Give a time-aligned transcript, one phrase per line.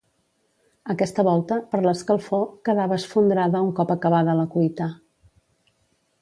[0.93, 4.89] Aquesta volta, per l'escalfor, quedava esfondrada un cop acabada la cuita.